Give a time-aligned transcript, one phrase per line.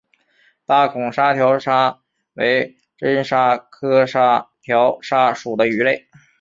[0.65, 1.99] 大孔沙条鲨
[2.33, 6.09] 为真鲨科沙条鲨属的鱼类。